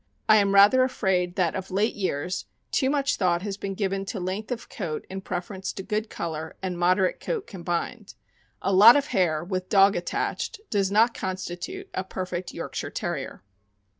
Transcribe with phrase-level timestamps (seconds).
[0.27, 4.19] I am rather afraid that, of late years, too much thought has been given to
[4.19, 8.15] length of coat in preference to good color and mod erate coat combined.
[8.63, 13.43] A lot of hair with dog attached does not constitute a perfect Yorkshire Terrier.